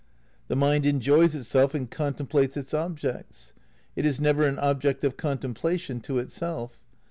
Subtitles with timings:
[0.47, 3.53] ""The mind enjoys it self and contemplates its objects."
[3.95, 6.79] It is never an ob ject of contemplation to itself.